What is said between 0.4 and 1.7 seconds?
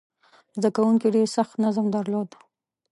زده کوونکي ډېر سخت